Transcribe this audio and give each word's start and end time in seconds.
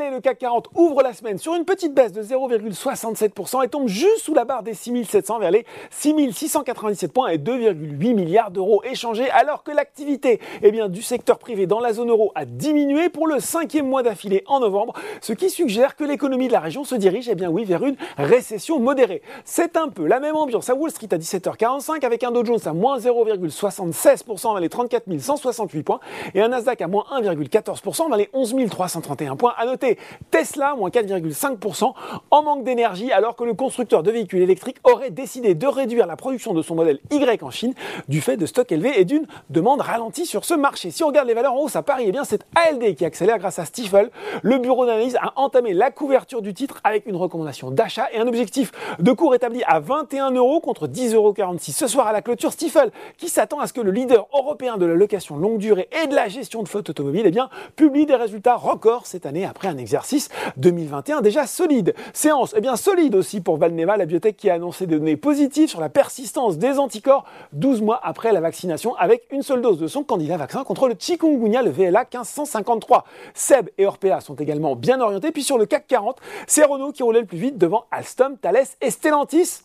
Le 0.00 0.20
CAC 0.20 0.38
40 0.38 0.70
ouvre 0.76 1.02
la 1.02 1.12
semaine 1.12 1.36
sur 1.36 1.54
une 1.54 1.66
petite 1.66 1.92
baisse 1.92 2.12
de 2.12 2.22
0,67% 2.22 3.62
et 3.62 3.68
tombe 3.68 3.86
juste 3.86 4.20
sous 4.20 4.32
la 4.32 4.46
barre 4.46 4.62
des 4.62 4.72
6700 4.72 5.38
vers 5.38 5.50
les 5.50 5.66
6697 5.90 7.12
points 7.12 7.28
et 7.28 7.36
2,8 7.36 8.14
milliards 8.14 8.50
d'euros 8.50 8.82
échangés 8.82 9.28
alors 9.30 9.62
que 9.62 9.70
l'activité 9.70 10.40
eh 10.62 10.70
bien, 10.72 10.88
du 10.88 11.02
secteur 11.02 11.38
privé 11.38 11.66
dans 11.66 11.80
la 11.80 11.92
zone 11.92 12.08
euro 12.08 12.32
a 12.34 12.46
diminué 12.46 13.10
pour 13.10 13.26
le 13.26 13.40
cinquième 13.40 13.88
mois 13.88 14.02
d'affilée 14.02 14.42
en 14.46 14.60
novembre, 14.60 14.94
ce 15.20 15.34
qui 15.34 15.50
suggère 15.50 15.96
que 15.96 16.04
l'économie 16.04 16.48
de 16.48 16.52
la 16.52 16.60
région 16.60 16.82
se 16.84 16.94
dirige 16.94 17.28
eh 17.28 17.34
bien 17.34 17.50
oui, 17.50 17.64
vers 17.64 17.84
une 17.84 17.96
récession 18.16 18.80
modérée. 18.80 19.20
C'est 19.44 19.76
un 19.76 19.88
peu 19.88 20.06
la 20.06 20.18
même 20.18 20.34
ambiance 20.34 20.70
à 20.70 20.74
Wall 20.74 20.90
Street 20.90 21.08
à 21.12 21.18
17h45 21.18 22.06
avec 22.06 22.24
un 22.24 22.30
Dow 22.30 22.42
Jones 22.46 22.60
à 22.64 22.72
moins 22.72 22.96
0,76% 22.96 24.52
vers 24.52 24.60
les 24.60 24.70
34 24.70 25.04
168 25.18 25.82
points 25.82 26.00
et 26.34 26.40
un 26.40 26.48
Nasdaq 26.48 26.80
à 26.80 26.88
moins 26.88 27.04
1,14% 27.12 28.08
vers 28.08 28.16
les 28.16 28.30
11 28.32 28.54
331 28.70 29.36
points. 29.36 29.52
À 29.58 29.66
noter 29.66 29.89
Tesla 30.30 30.74
moins 30.76 30.90
4,5% 30.90 31.92
en 32.30 32.42
manque 32.42 32.64
d'énergie 32.64 33.12
alors 33.12 33.36
que 33.36 33.44
le 33.44 33.54
constructeur 33.54 34.02
de 34.02 34.10
véhicules 34.10 34.42
électriques 34.42 34.78
aurait 34.84 35.10
décidé 35.10 35.54
de 35.54 35.66
réduire 35.66 36.06
la 36.06 36.16
production 36.16 36.54
de 36.54 36.62
son 36.62 36.74
modèle 36.74 37.00
Y 37.10 37.42
en 37.42 37.50
Chine 37.50 37.74
du 38.08 38.20
fait 38.20 38.36
de 38.36 38.46
stocks 38.46 38.72
élevés 38.72 39.00
et 39.00 39.04
d'une 39.04 39.26
demande 39.48 39.80
ralentie 39.80 40.26
sur 40.26 40.44
ce 40.44 40.54
marché. 40.54 40.90
Si 40.90 41.04
on 41.04 41.08
regarde 41.08 41.28
les 41.28 41.34
valeurs 41.34 41.54
en 41.54 41.62
hausse 41.62 41.76
à 41.76 41.82
Paris, 41.82 42.04
eh 42.06 42.12
bien 42.12 42.24
c'est 42.24 42.44
ALD 42.54 42.94
qui 42.94 43.04
accélère 43.04 43.38
grâce 43.38 43.58
à 43.58 43.64
Stifel. 43.64 44.10
Le 44.42 44.58
bureau 44.58 44.86
d'analyse 44.86 45.16
a 45.20 45.32
entamé 45.36 45.72
la 45.72 45.90
couverture 45.90 46.42
du 46.42 46.54
titre 46.54 46.80
avec 46.84 47.06
une 47.06 47.16
recommandation 47.16 47.70
d'achat 47.70 48.08
et 48.12 48.18
un 48.18 48.26
objectif 48.26 48.72
de 48.98 49.12
cours 49.12 49.34
établi 49.34 49.62
à 49.66 49.80
21 49.80 50.32
euros 50.32 50.60
contre 50.60 50.86
10,46 50.86 51.14
euros 51.14 51.34
ce 51.58 51.86
soir 51.86 52.06
à 52.06 52.12
la 52.12 52.22
clôture. 52.22 52.52
Stifel 52.52 52.90
qui 53.16 53.28
s'attend 53.28 53.60
à 53.60 53.66
ce 53.66 53.72
que 53.72 53.80
le 53.80 53.90
leader 53.90 54.26
européen 54.34 54.76
de 54.76 54.86
la 54.86 54.94
location 54.94 55.36
longue 55.36 55.58
durée 55.58 55.88
et 56.02 56.06
de 56.06 56.14
la 56.14 56.28
gestion 56.28 56.62
de 56.62 56.68
flotte 56.68 56.90
automobile 56.90 57.22
eh 57.26 57.30
bien, 57.30 57.48
publie 57.76 58.06
des 58.06 58.14
résultats 58.14 58.56
records 58.56 59.06
cette 59.06 59.26
année 59.26 59.44
après 59.44 59.68
un 59.68 59.76
exercice 59.80 60.28
2021 60.56 61.20
déjà 61.20 61.46
solide. 61.46 61.94
Séance 62.12 62.54
eh 62.56 62.60
bien 62.60 62.76
solide 62.76 63.14
aussi 63.14 63.40
pour 63.40 63.56
Valneva, 63.56 63.96
la 63.96 64.06
biotech 64.06 64.36
qui 64.36 64.50
a 64.50 64.54
annoncé 64.54 64.86
des 64.86 64.98
données 64.98 65.16
positives 65.16 65.68
sur 65.68 65.80
la 65.80 65.88
persistance 65.88 66.58
des 66.58 66.78
anticorps 66.78 67.24
12 67.52 67.82
mois 67.82 68.00
après 68.02 68.32
la 68.32 68.40
vaccination 68.40 68.94
avec 68.96 69.26
une 69.30 69.42
seule 69.42 69.62
dose 69.62 69.78
de 69.78 69.86
son 69.86 70.04
candidat 70.04 70.36
vaccin 70.36 70.64
contre 70.64 70.88
le 70.88 70.94
chikungunya, 70.98 71.62
le 71.62 71.70
VLA 71.70 72.00
1553. 72.00 73.04
Seb 73.34 73.70
et 73.78 73.86
Orpea 73.86 74.20
sont 74.20 74.34
également 74.34 74.76
bien 74.76 75.00
orientés. 75.00 75.32
Puis 75.32 75.42
sur 75.42 75.58
le 75.58 75.66
CAC 75.66 75.86
40, 75.86 76.18
c'est 76.46 76.64
Renault 76.64 76.92
qui 76.92 77.02
roulait 77.02 77.20
le 77.20 77.26
plus 77.26 77.38
vite 77.38 77.58
devant 77.58 77.86
Alstom, 77.90 78.36
Thales 78.36 78.66
et 78.80 78.90
Stellantis. 78.90 79.62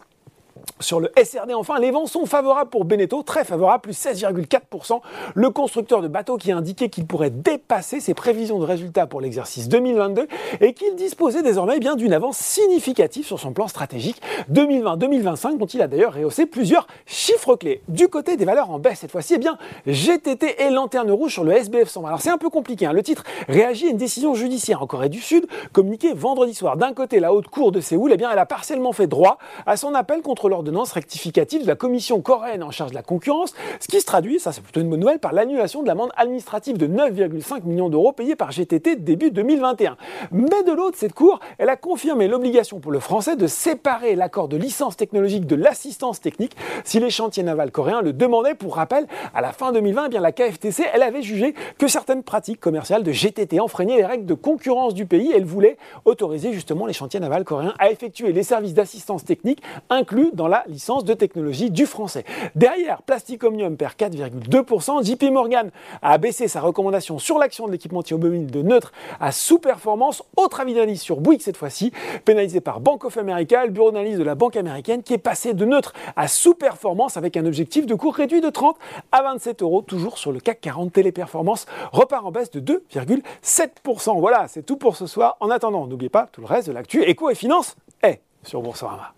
Sur 0.80 1.00
le 1.00 1.12
SRD, 1.22 1.54
enfin, 1.54 1.80
les 1.80 1.92
vents 1.92 2.06
sont 2.06 2.26
favorables 2.26 2.70
pour 2.70 2.86
Beneteau, 2.86 3.24
très 3.24 3.44
favorables, 3.44 3.82
plus 3.82 3.98
16,4%. 3.98 5.00
Le 5.34 5.50
constructeur 5.50 6.02
de 6.02 6.08
bateaux 6.08 6.38
qui 6.38 6.52
a 6.52 6.58
indiqué 6.58 6.90
qu'il 6.90 7.06
pourrait 7.06 7.30
dépasser 7.30 8.00
ses 8.00 8.14
prévisions 8.14 8.60
de 8.60 8.66
résultats 8.66 9.08
pour 9.08 9.22
l'exercice 9.22 9.70
2022 9.70 10.28
et 10.62 10.74
qu'il 10.74 10.96
disposait 10.96 11.44
désormais 11.44 11.80
bien 11.80 11.96
d'une 11.96 12.14
avance 12.14 12.38
significative 12.38 13.26
sur 13.26 13.40
son 13.40 13.54
plan 13.54 13.68
stratégique 13.68 14.22
2020-2025, 14.52 15.58
dont 15.58 15.66
il 15.66 15.82
a 15.82 15.88
d'ailleurs 15.88 16.14
rehaussé 16.14 16.46
plusieurs 16.46 16.88
chiffres 17.06 17.56
clés. 17.56 17.82
Du 17.88 18.08
côté 18.08 18.38
des 18.38 18.46
valeurs 18.46 18.70
en 18.70 18.80
baisse 18.80 19.00
cette 19.00 19.12
fois-ci, 19.12 19.36
eh 19.36 19.40
bien, 19.40 19.58
GTT 19.88 20.62
et 20.62 20.70
Lanterne 20.70 21.12
Rouge 21.12 21.34
sur 21.34 21.44
le 21.44 21.54
SBF 21.54 21.90
100. 21.90 22.06
Alors 22.06 22.22
c'est 22.22 22.30
un 22.30 22.38
peu 22.38 22.50
compliqué, 22.50 22.86
hein. 22.86 22.94
le 22.94 23.04
titre 23.04 23.24
réagit 23.48 23.88
à 23.88 23.90
une 23.92 23.98
décision 23.98 24.34
judiciaire 24.34 24.82
en 24.82 24.88
Corée 24.88 25.10
du 25.10 25.22
Sud, 25.22 25.48
communiquée 25.74 26.14
vendredi 26.14 26.54
soir. 26.54 26.78
D'un 26.78 26.94
côté, 26.94 27.20
la 27.20 27.34
haute 27.34 27.48
cour 27.48 27.72
de 27.72 27.80
Séoul, 27.80 28.12
eh 28.14 28.18
bien, 28.18 28.30
elle 28.32 28.40
a 28.40 28.46
partiellement 28.46 28.92
fait 28.92 29.08
droit 29.08 29.38
à 29.66 29.78
son 29.78 29.94
appel 29.94 30.22
contre 30.22 30.50
l'ordonnance 30.56 30.94
rectificative 30.94 31.64
de 31.64 31.68
la 31.68 31.76
commission 31.76 32.22
coréenne 32.22 32.64
en 32.64 32.72
charge 32.72 32.92
de 32.92 32.96
la 32.96 33.04
concurrence, 33.04 33.54
ce 33.82 33.88
qui 33.90 34.00
se 34.00 34.06
traduit, 34.06 34.40
ça 34.40 34.54
c'est 34.54 34.62
plutôt 34.62 34.80
une 34.80 34.90
bonne 34.90 35.02
nouvelle, 35.02 35.20
par 35.20 35.34
l'annulation 35.34 35.82
de 35.82 35.88
l'amende 35.88 36.12
administrative 36.16 36.78
de 36.78 36.88
9,5 36.88 37.64
millions 37.66 37.90
d'euros 37.90 38.14
payée 38.14 38.38
par 38.38 38.52
GTT 38.52 38.96
début 38.96 39.32
2021. 39.32 39.98
Mais 40.32 40.64
de 40.64 40.72
l'autre, 40.72 40.98
cette 40.98 41.14
cour, 41.14 41.42
elle 41.58 41.68
a 41.68 41.76
confirmé 41.76 42.30
l'obligation 42.30 42.80
pour 42.80 42.94
le 42.94 43.02
français 43.02 43.36
de 43.36 43.48
séparer 43.48 44.16
l'accord 44.16 44.48
de 44.48 44.56
licence 44.56 44.96
technologique 44.96 45.46
de 45.46 45.56
l'assistance 45.56 46.22
technique 46.22 46.56
si 46.86 47.02
les 47.02 47.10
chantiers 47.10 47.44
navals 47.44 47.72
coréens 47.72 48.02
le 48.02 48.14
demandaient. 48.14 48.56
Pour 48.56 48.78
rappel, 48.78 49.08
à 49.34 49.42
la 49.42 49.52
fin 49.52 49.74
2020, 49.74 50.06
eh 50.06 50.10
bien, 50.10 50.22
la 50.22 50.32
KFTC, 50.32 50.86
elle 50.94 51.04
avait 51.04 51.22
jugé 51.22 51.54
que 51.78 51.88
certaines 51.88 52.24
pratiques 52.24 52.62
commerciales 52.62 53.04
de 53.04 53.12
GTT 53.12 53.60
enfreignaient 53.60 53.98
les 53.98 54.06
règles 54.06 54.26
de 54.26 54.34
concurrence 54.34 54.94
du 54.94 55.06
pays. 55.06 55.34
Elle 55.36 55.44
voulait 55.44 55.78
autoriser 56.06 56.54
justement 56.54 56.86
les 56.86 56.94
chantiers 56.94 57.20
navals 57.20 57.44
coréens 57.44 57.74
à 57.78 57.92
effectuer 57.92 58.32
les 58.32 58.44
services 58.44 58.74
d'assistance 58.74 59.26
technique 59.26 59.62
inclus 59.90 60.30
dans 60.34 60.45
la 60.48 60.64
licence 60.68 61.04
de 61.04 61.14
technologie 61.14 61.72
du 61.72 61.86
français. 61.86 62.26
Derrière, 62.56 63.02
Plastic 63.02 63.44
Omnium 63.44 63.78
perd 63.78 63.94
4,2%. 63.94 65.06
JP 65.06 65.24
Morgan 65.32 65.72
a 66.02 66.18
baissé 66.18 66.48
sa 66.48 66.62
recommandation 66.62 67.20
sur 67.20 67.38
l'action 67.38 67.68
de 67.68 67.72
l'équipementier 67.72 68.16
automobile 68.16 68.48
de 68.48 68.62
neutre 68.62 68.92
à 69.20 69.32
sous-performance. 69.32 70.24
Autre 70.38 70.60
avis 70.62 70.74
d'analyse 70.74 71.02
sur 71.02 71.20
Bouygues 71.20 71.42
cette 71.42 71.58
fois-ci, 71.58 71.92
pénalisé 72.26 72.62
par 72.62 72.80
Bank 72.80 73.06
of 73.06 73.18
America, 73.18 73.66
le 73.66 73.72
bureau 73.72 73.92
d'analyse 73.92 74.18
de 74.18 74.24
la 74.24 74.36
banque 74.36 74.56
américaine 74.56 75.04
qui 75.04 75.14
est 75.14 75.18
passé 75.18 75.54
de 75.54 75.66
neutre 75.66 75.94
à 76.16 76.28
sous-performance 76.28 77.18
avec 77.18 77.38
un 77.38 77.46
objectif 77.46 77.86
de 77.86 77.96
cours 77.96 78.16
réduit 78.16 78.42
de 78.42 78.50
30 78.50 78.78
à 79.12 79.22
27 79.24 79.62
euros, 79.62 79.82
toujours 79.82 80.18
sur 80.18 80.32
le 80.32 80.40
CAC 80.40 80.62
40 80.62 80.92
téléperformance, 80.92 81.66
repart 81.92 82.26
en 82.26 82.32
baisse 82.32 82.52
de 82.52 82.60
2,7%. 82.60 84.20
Voilà, 84.20 84.48
c'est 84.48 84.64
tout 84.64 84.78
pour 84.78 84.96
ce 84.96 85.08
soir. 85.08 85.38
En 85.40 85.50
attendant, 85.50 85.88
n'oubliez 85.88 86.10
pas 86.10 86.28
tout 86.32 86.42
le 86.42 86.48
reste 86.48 86.68
de 86.68 86.74
l'actu 86.74 87.04
éco 87.04 87.30
et 87.30 87.36
finance 87.36 87.76
est 88.04 88.22
sur 88.44 88.62
Boursorama. 88.62 89.14